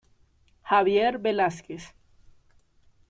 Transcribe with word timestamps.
Javier 0.63 1.21
Velázquez 1.21 1.93